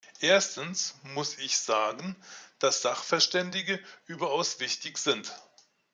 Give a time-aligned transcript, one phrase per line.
[0.21, 2.15] Erstens muss ich sagen,
[2.57, 5.31] dass Sachverständige überaus wichtig sind.